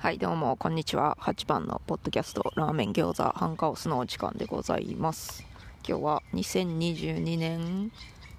[0.00, 1.18] はい、どうも、こんにちは。
[1.20, 5.44] 8番のポッドキャスト、ラーメン餃子、ハンカオスのお時間でございます。
[5.86, 7.92] 今日は2022年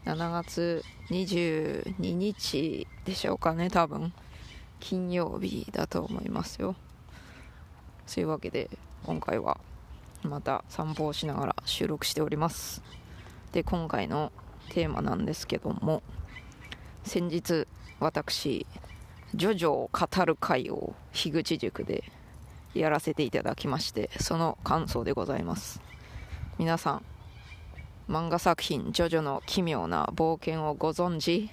[0.03, 4.11] 7月22日でしょうかね、多分。
[4.79, 6.75] 金曜日だと思いますよ。
[8.07, 8.67] そういうわけで、
[9.05, 9.59] 今回は
[10.23, 12.81] また散歩をしながら収録しております。
[13.51, 14.31] で、今回の
[14.69, 16.01] テーマなんですけども、
[17.03, 17.67] 先日、
[17.99, 18.65] 私、
[19.33, 22.03] ジョジョを語る会を樋口塾で
[22.73, 25.81] やらせていただきましてその感想でございます。
[26.57, 27.05] 皆さん
[28.09, 31.49] 漫画作品「ジョジョの奇妙な冒険」をご存知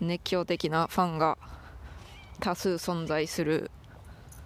[0.00, 1.36] 熱狂的なファンが
[2.40, 3.70] 多数存在する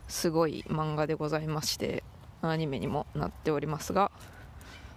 [0.09, 2.03] すごい漫画でございまして
[2.43, 4.11] アニメにもなっておりますが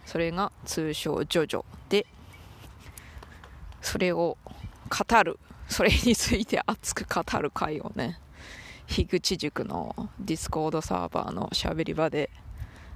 [0.06, 2.06] それが通称ジョジョで
[3.82, 4.38] それを
[4.90, 8.20] 語るそれについて熱く語る会をね
[8.88, 12.32] 樋口塾のディスコードサーバーのしゃべり場で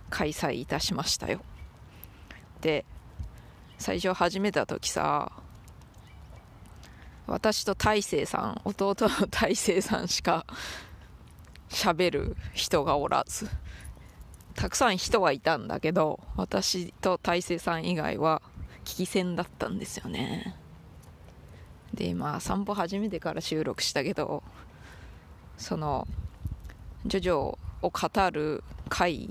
[0.09, 1.41] 開催いたしましたよ。
[2.61, 2.85] で
[3.77, 5.31] 最初始めた時さ
[7.27, 10.45] 私と大勢さん弟の大勢さんしか
[11.69, 13.49] 喋る人がおらず
[14.55, 18.41] たくさん人はいたんだけど私と大勢さん以外は
[18.83, 20.55] 聞き専だったんですよね。
[21.93, 24.43] でまあ散歩始めてから収録したけど
[25.57, 26.07] その
[27.05, 29.29] ジョジョを語る会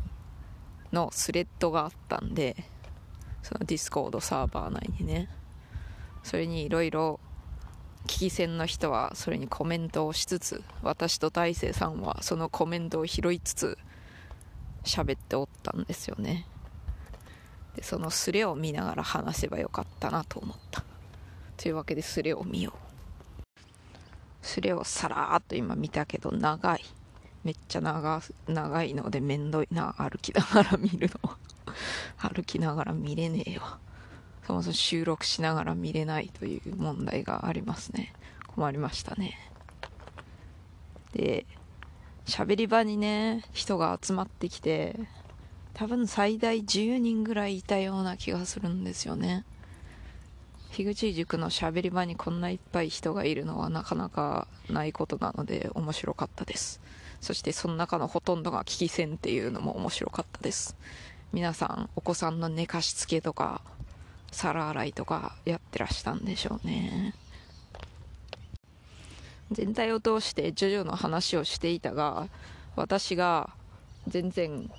[0.92, 2.64] のスレッドがあったんで
[3.42, 5.28] そのディスコードサーバー内にね。
[6.22, 7.18] それにいろいろ
[8.06, 13.78] 聞き専の人はそれにコメントをしつつ私と大勢さんはそのコメントを拾いつつ
[14.84, 16.46] 喋っておったんですよね。
[17.76, 20.84] でそのスレを見ながら話せばよかったなと思った。
[21.62, 23.52] というわけでスレを見よう。
[24.42, 26.82] スレをさらーっと今見たけど長い。
[27.44, 29.94] めっちゃ長長いのでめんどいな。
[29.96, 31.36] 歩きながら見るの。
[32.18, 33.62] 歩きながら見れねえよ
[34.44, 38.12] そもそも収録しながら見れないという問題がありますね。
[38.48, 39.38] 困りましたね。
[41.12, 41.46] で
[42.26, 44.98] 喋り場にね人が集まってきて
[45.74, 49.44] 多分最大10人ぐらいいたような気がするんですよね。
[50.72, 56.80] 樋口塾のしゃべり場にこんないっぱい人がいるのはなかなかないことなので面白かったです。
[57.20, 60.74] そしてその中のほとんどが聞き戦っていうのも面白かったです。
[61.34, 63.60] 皆さんお子さんの寝かしつけとか
[64.30, 67.14] 皿洗いとかやってらしたんでしょうね。
[69.50, 72.28] 全体を通してジョジョの話をしていたが
[72.76, 73.50] 私が
[74.08, 74.70] 全然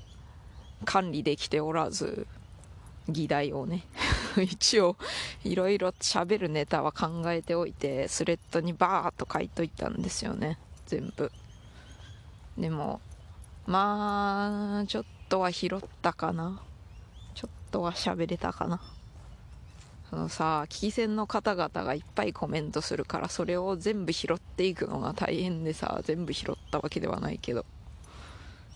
[0.85, 2.25] 管理できておらず
[3.07, 3.83] 議題をね
[4.41, 4.95] 一応
[5.43, 10.57] いろいろ喋るネタは考えておいてスレッドにバーッと書いといたんですよね。
[10.85, 11.31] 全部。
[12.57, 13.01] でも
[13.65, 16.61] まあちょっとは拾ったかな。
[17.35, 18.81] ちょっとは喋れたかな。
[20.09, 27.65] そのさ聞き戦の方々がいっぱいコメントするからそれを全部拾っていくのが大変でさ全部拾ったわけではないけど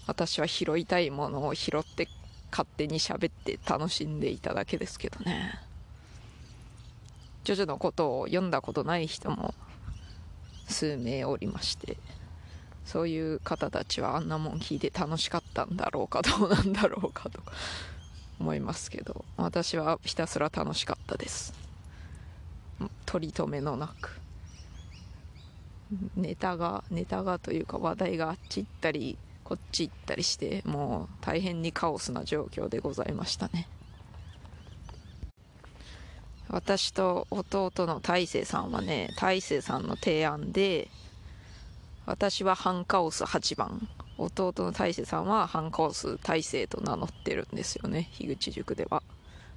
[0.07, 2.07] 私は拾いたいものを拾って
[2.57, 5.59] 勝手に喋って楽しんでいただけですけどね。
[7.43, 9.53] ジョジョのことを読んだことない人も
[10.67, 11.95] 数名おりまして
[12.83, 17.41] そういう方たちはあんなもん聞いて楽しかったんだろうかどうなんだろうかと
[18.41, 21.53] 思いますけど私はひたすら楽しかったです。
[23.05, 24.19] 取り留めのなく。
[26.17, 33.69] ネタがネタがというか話題があっち行ったりこっち行ったりしてもう大変にカオスな状況でございましたね。
[36.49, 40.89] 私と弟の大勢さんはね大勢さんの提案で
[42.05, 43.87] 私はハンカオス8番。
[44.17, 49.01] 弟の大勢さんはハンカオス大勢と名乗ってるんですよね樋口塾では。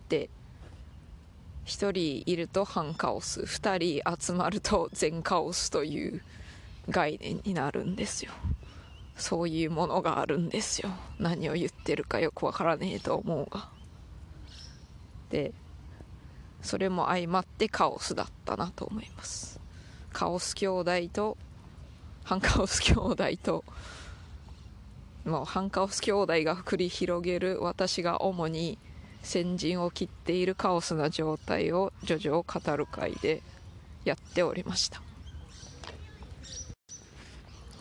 [0.09, 0.31] で
[1.67, 6.23] 1人いるとハンカオス2人集まると全カオスという
[6.89, 8.31] 概念になるんですよ。
[9.21, 10.91] そういうものがあるんですよ。
[11.19, 13.69] 何を言ってるかよくわからねえと思うが。
[15.31, 15.53] で
[16.63, 19.61] それも相まってカオスだったなと思います。
[20.13, 21.37] カオス兄弟と
[22.25, 23.65] ハンカオス兄弟と
[25.25, 28.79] もうハンカオス兄弟が繰り広げる私が主に
[29.23, 33.43] 先陣を切っているカオスな状態をジョジョを語る会で
[34.05, 35.10] やっておりました。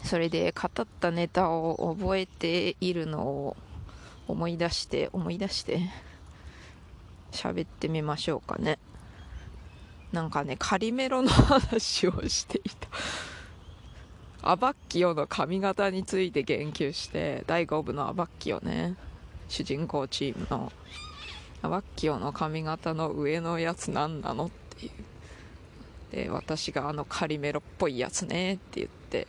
[0.09, 3.57] それで語ったネタを覚えているのを
[4.27, 5.81] 思い出して思い出して
[7.31, 8.79] 喋ってみましょうかね。
[10.11, 12.87] なんかねカリメロの話をしていた。
[14.41, 18.95] アバッキオの髪型について言及して第5部のアバッキオね。
[19.47, 20.71] 主人公チームの。
[21.61, 24.91] アバッキオの髪型の上のやつ何なのっていう。
[26.11, 29.27] で私があのカリメロっぽいやつねって言って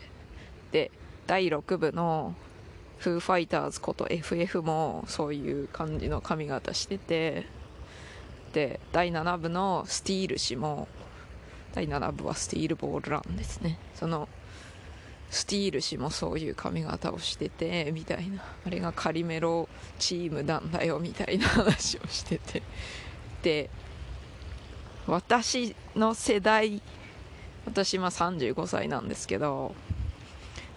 [0.73, 0.91] で
[1.27, 2.35] 第6部の
[2.99, 7.47] フーファイターズこと FF もそういう感じの髪型してて
[8.53, 10.89] で第7部のスティール氏も
[11.73, 13.79] 第7部はスティールボールランですね。
[13.95, 14.29] その
[15.31, 18.43] スティール氏もそういう髪型をしててみたいな。
[18.67, 19.69] あれがカリメロ
[19.99, 22.63] チームなんだよみたいな話をしてて。
[23.43, 23.71] で
[25.07, 26.83] 私の世代
[27.65, 29.75] 私今35歳なんですけど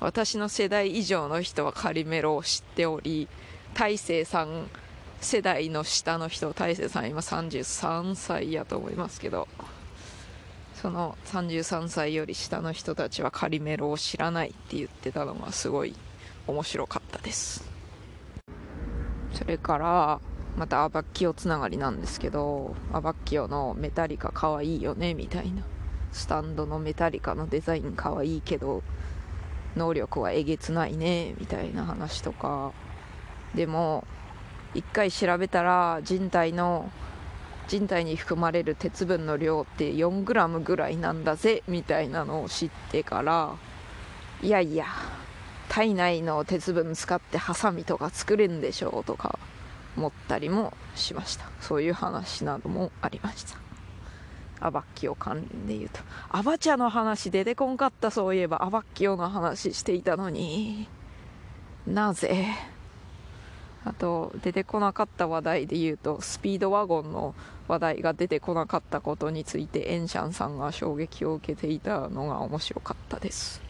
[0.04, 3.30] 私の世代以上の人はカリメロを知っており
[3.74, 4.68] 大勢さん
[5.22, 9.48] 世代の下の人大勢さん今33歳やと思いますけど
[10.76, 15.96] その33歳より下の人たちはカリメロを知らないって言ってたのがすごい
[16.48, 17.64] 面白かったです。
[19.32, 20.20] それから
[20.58, 25.64] またアバッキオつながりなんですけどアバッキオのメタリカかわいいよねみたいな。
[26.12, 28.84] スタンドのメタリカのデザインかわいいけど
[29.76, 32.72] 能力はえげつないねみたいな話とか。
[33.56, 34.06] でも
[34.74, 36.92] 一回調べたら人体の
[37.68, 43.56] 人体に含まれる鉄分の量って 4g ぐらいなんだぜみたいなのを知ってから
[44.42, 44.86] いやいや
[45.70, 49.40] 体内の鉄分使ってハサミとか作れんでしょうとか
[49.96, 51.46] 思ったりもしました。
[51.62, 53.63] そういう話などもありました。
[54.66, 56.00] アバッキオ関連で言うと
[56.30, 60.88] アバチャの話出てこんかったそういえばアバッキオの話していたのに
[61.86, 62.46] なぜ
[63.86, 67.36] あと出てこなかった話題で言うとスピードワゴンの
[67.68, 73.62] 話題が出てこなかったことについてエンシャンさんが衝撃を受けていたのが面白かったです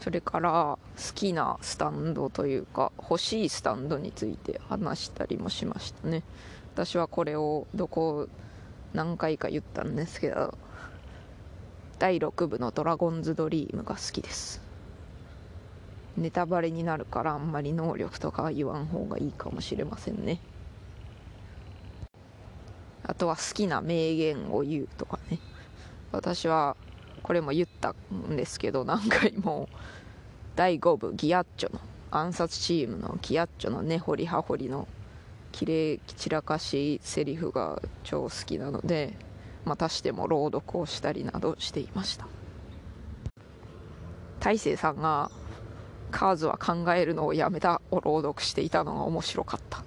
[0.00, 6.22] それから好きなスタンドというか欲しいスタンドについて話したりもしましたね
[6.74, 8.28] 私はこれをどこ
[8.92, 10.56] 何回か言ったんですけど
[11.98, 14.60] 第6部の「ドラゴンズドリーム」が好きです。
[16.16, 20.40] ネタバレになるからあんまり能力とかは言わん方がいいかもしれませんね。
[23.04, 25.38] あとは好きな名言を言うとかね。
[26.10, 26.76] 私は
[27.22, 29.68] これも言ったんですけど何回も。
[30.56, 31.80] 第5部ギアッチョの
[32.10, 34.88] 暗殺チームのギアッチョの根掘り葉掘りの
[35.52, 39.16] キレ散らかしセリフが超好きなので
[39.64, 42.26] またしても朗読をしたりなどしていました。
[44.40, 45.30] 大勢さんが
[46.10, 49.84] カーズは考えるのをやめたを朗読していたのが面白かった。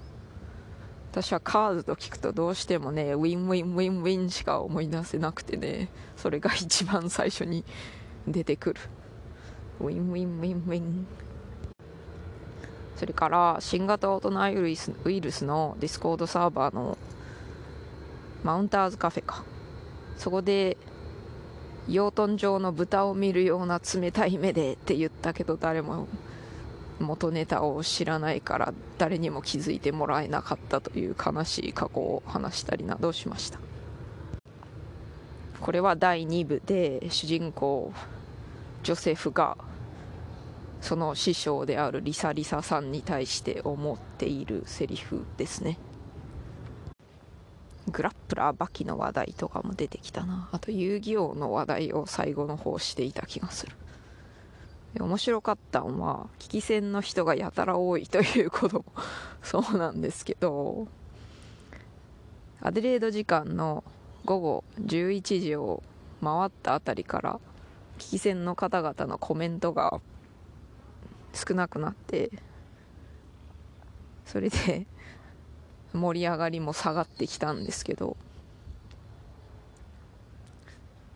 [1.12, 7.66] 私はカーズと聞くとどうしてもねウィンウィンウィンウィンしか思い出せなくてねそれが一番最初に
[8.28, 8.82] 出てくる。
[9.80, 11.08] ウィンウィンウィンウィン
[13.02, 17.00] それから新型オトナウイスウイルスのディスコードサーバーの
[18.44, 19.44] マウンターズカフェか。
[20.18, 20.78] そこで
[21.88, 26.08] 養豚場の豚を見るような冷たい目でって言ったけど誰も
[27.00, 33.58] 元ネタを知らないから誰にも気づいてもらえなかったという悲しい過去を話したりなどしました。
[35.60, 37.92] これは第2部で主人公
[38.84, 39.58] ジョセフが
[40.82, 45.78] その師匠であるリサリサさんに対して思っているセリフですね。
[47.88, 50.50] グラップラーバキの話題とかも出てきたな。
[50.52, 53.76] あと遊戯王の話題を最後の方していた気がする。
[55.00, 58.86] 面白かったのは危機戦の人がやたら多いということも
[59.42, 60.88] そうなんですけど
[62.62, 63.86] アデレード時間の
[64.26, 65.82] 午後11時を
[66.22, 67.40] 回ったあたりから
[68.00, 70.02] 危機戦の方々のコメントが
[71.34, 72.32] 少なくなって
[74.26, 74.86] それで
[75.94, 78.16] 盛り上がりも下がってきたんですけど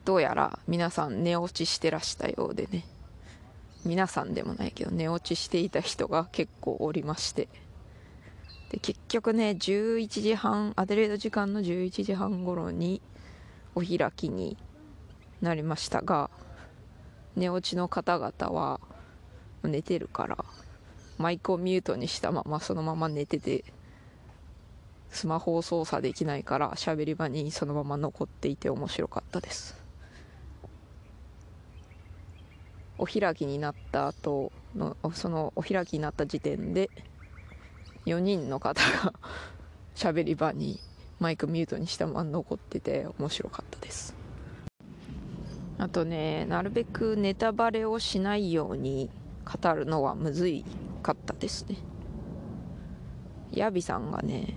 [0.03, 2.85] どうやら皆さん寝落ちしてらしたようでね。
[3.85, 7.47] 皆さんでもないけど寝落ちしていた人が結構おりまして。
[8.69, 13.01] で結局ね11時半アデレード時間の11時半頃に
[13.75, 14.57] お開きに
[15.41, 16.29] なりましたが
[17.35, 18.79] 寝落ちの方々は
[19.67, 20.37] 寝てるから
[21.17, 23.63] マイクをミュートにしたままそのまま寝てて
[25.09, 29.85] スマホを操作できないから喋り場にそのまま残っていて面白かったです。
[32.97, 36.89] お開きになった後のそのお開きになった時点で
[38.05, 39.13] 4人の方が
[39.95, 40.79] 喋り場に
[41.19, 44.13] マイクミュートにしたまま残ってて面白かったです。
[45.77, 49.09] あとねなるべくネタバレをしないように
[49.45, 50.65] 語るのはむずい
[51.01, 51.77] かったですね。
[53.51, 54.55] ヤビさんがね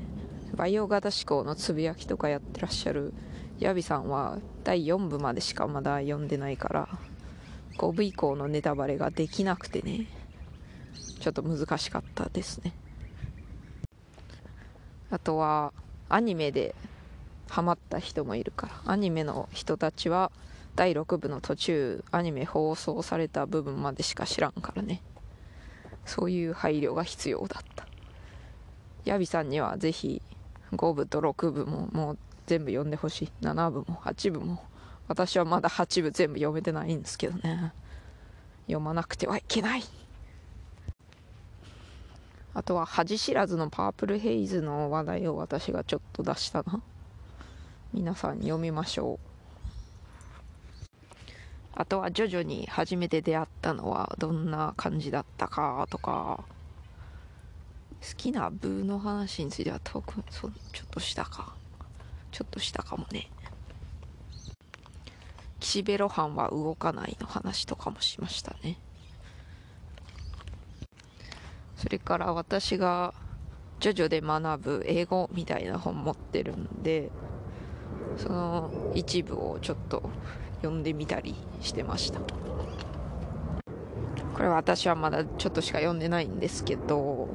[0.54, 3.12] バイオ型思考のつぶやきとかやってらっしゃる。
[3.58, 6.88] ヤビさんは第4部までしかまだ読んでないから
[7.76, 10.06] 5部以降のネタバレができなくてね
[11.20, 12.72] ちょっと難しかったですね。
[15.10, 15.72] あとは
[16.08, 16.74] アニメで
[17.48, 20.30] ハマった人もいるからアニメの人たちは
[20.78, 25.02] 第6部の途中アニメ放送された部分までしか知らんからね。
[26.06, 27.84] そういう配慮が必要だった。
[29.04, 30.22] ヤビさんにはぜひ
[30.70, 33.32] 5部と6部ももう全部読んでほしい。
[33.42, 34.62] 7部も8部も。
[35.08, 37.72] 私はまだ8部全部読めてないんですけどね。
[38.66, 39.82] 読まなくてはいけない。
[42.54, 46.80] あとは恥知らずのパープルヘイズの話題を私がちょっと出したな。
[47.92, 49.27] 皆さん読みましょう。
[51.74, 56.44] あとは徐々に初めて出会ったのはどんな感じだったかとか。
[58.00, 60.52] 好きな部の話については特にちょっ
[60.90, 61.54] としたか。
[62.30, 63.28] ちょっとしたかもね。
[65.60, 68.78] 岸辺露伴は動かないの話とかもしましたね。
[71.76, 73.14] それから私が
[73.80, 77.10] ジョジョで学ぶ英語みたいな本持ってるんで
[78.16, 80.10] その一部をちょっと
[80.58, 82.20] 読んでみたりしてました。
[84.34, 87.28] これは私はまだちょっとしか読んでないんですけど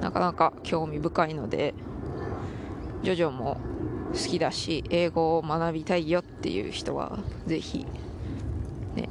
[0.00, 1.74] なかなか興味深いので
[3.02, 3.60] ジョジョも
[4.12, 7.84] 好きだし英語を学びたいよっていう人はぜひ
[8.94, 9.08] ね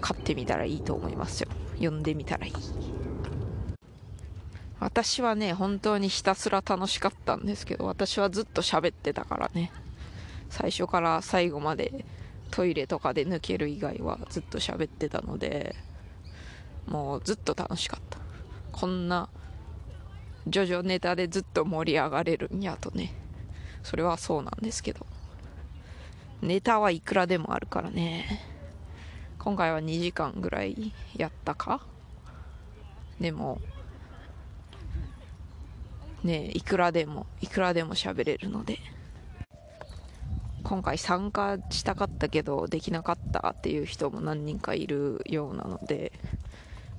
[0.00, 1.48] 買ってみたらいいと思いますよ。
[1.74, 2.52] 読んでみたらいい。
[4.80, 9.70] 私はね本当にひたすら楽しかったんですけど私はずっと喋ってたからね。
[10.48, 12.04] 最初から最後まで
[12.52, 15.74] トイレとかで抜ける以外はずっと喋ってたので
[16.86, 18.18] もうずっと楽しかった。
[18.70, 19.28] こんな
[20.46, 23.14] ジョジョネタでずっと盛り上がれるんやとね。
[23.82, 25.06] それはそうなんですけど。
[26.42, 28.40] ネタはいくらでもあるからね。
[29.38, 31.86] 今回は2時間ぐらいやったか？
[33.20, 33.60] でも
[36.22, 38.78] ねいくらでもいくらでも喋れるので。
[40.62, 46.12] 今回参加したかったけどできなかったっていう人も何人かいるようなので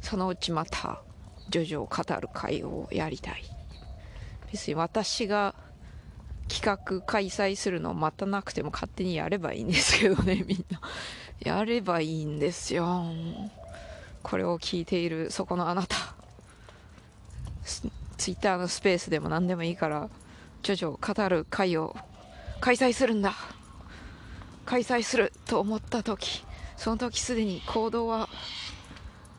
[0.02, 1.02] そのうちまた
[1.50, 3.44] ジョジョを語る会をやりたい。
[4.52, 5.56] 別に私が
[6.48, 10.80] 企画開催するのを待たなくても勝手にやればいいんですけどね みんな。
[11.40, 13.06] やればいいんですよ。
[14.22, 16.16] これを聞いているそこのあなた。
[18.18, 20.10] ツイッターのスペースでも何でもいいから
[20.62, 21.96] ジョジョを語る会を
[22.64, 23.36] 開催するんだ。
[24.66, 26.46] 開催すると思った時
[26.78, 28.30] その時すでに行動は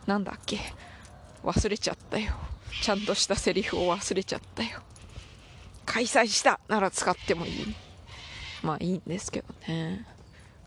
[0.04, 0.58] なんだっけ？
[1.42, 2.34] 忘れちゃったよ。
[2.82, 4.82] ちゃんとしたセリフを忘れちゃったよ。
[5.86, 7.74] 開催したなら使ってもいい。
[8.62, 10.06] まあいいんですけどね。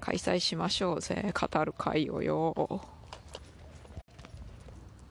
[0.01, 1.31] 開催しましょうぜ。
[1.39, 2.81] 語る会をよ。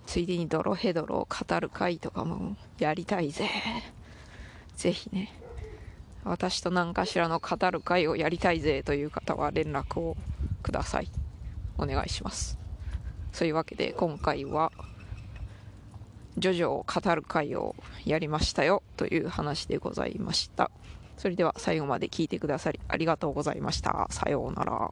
[0.05, 3.49] ついでにドロヘドロを語る会とかもやりたいぜ。
[4.75, 5.33] ぜひね。
[6.27, 10.17] 私と何かしらの語る会をやりたいぜという方は連絡を
[10.63, 11.09] ください。
[11.79, 12.59] お願いします。
[13.33, 14.73] そういうわけで今回は
[16.37, 20.71] ジョジョを語る会をやりましたよという話でございました。
[21.17, 24.09] それでは最後まで聞いてくださりありがとうございました。
[24.11, 24.91] さようなら。